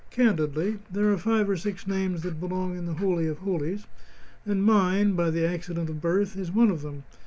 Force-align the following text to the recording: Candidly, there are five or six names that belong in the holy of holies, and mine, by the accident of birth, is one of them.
Candidly, 0.09 0.79
there 0.91 1.11
are 1.13 1.17
five 1.19 1.47
or 1.47 1.55
six 1.55 1.85
names 1.85 2.23
that 2.23 2.39
belong 2.39 2.75
in 2.75 2.87
the 2.87 2.95
holy 2.95 3.27
of 3.27 3.37
holies, 3.37 3.85
and 4.47 4.63
mine, 4.65 5.11
by 5.13 5.29
the 5.29 5.45
accident 5.47 5.91
of 5.91 6.01
birth, 6.01 6.35
is 6.35 6.51
one 6.51 6.71
of 6.71 6.81
them. 6.81 7.03